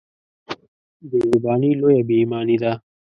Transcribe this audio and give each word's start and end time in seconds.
بېزباني 1.09 1.71
لويه 1.79 2.01
بېايماني 2.07 2.57
ده. 2.63 2.71